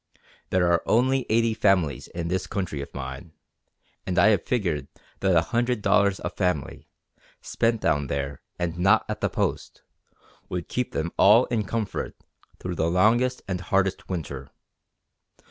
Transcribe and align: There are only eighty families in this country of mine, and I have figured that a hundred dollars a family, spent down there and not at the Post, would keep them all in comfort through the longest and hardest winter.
There 0.49 0.65
are 0.65 0.81
only 0.87 1.27
eighty 1.29 1.53
families 1.53 2.07
in 2.07 2.27
this 2.27 2.47
country 2.47 2.81
of 2.81 2.91
mine, 2.91 3.33
and 4.03 4.17
I 4.17 4.29
have 4.29 4.43
figured 4.43 4.87
that 5.19 5.35
a 5.35 5.41
hundred 5.43 5.83
dollars 5.83 6.19
a 6.23 6.31
family, 6.31 6.89
spent 7.43 7.81
down 7.81 8.07
there 8.07 8.41
and 8.57 8.79
not 8.79 9.05
at 9.07 9.21
the 9.21 9.29
Post, 9.29 9.83
would 10.49 10.67
keep 10.67 10.93
them 10.93 11.11
all 11.17 11.45
in 11.53 11.65
comfort 11.65 12.15
through 12.57 12.73
the 12.77 12.89
longest 12.89 13.43
and 13.47 13.61
hardest 13.61 14.09
winter. 14.09 14.49